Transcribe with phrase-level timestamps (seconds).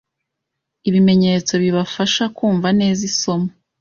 [0.87, 3.47] ibimenyetso bibafasha kumva neza isomo